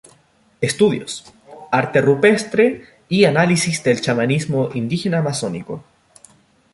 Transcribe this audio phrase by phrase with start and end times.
[0.61, 1.31] Estudios:
[1.71, 5.83] Arte Rupestre y análisis del chamanismo indígena amazónico.